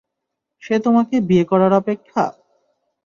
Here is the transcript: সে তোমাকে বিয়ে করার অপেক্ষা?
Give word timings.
সে 0.63 0.75
তোমাকে 0.79 1.15
বিয়ে 1.27 1.45
করার 1.45 1.71
অপেক্ষা? 1.73 2.23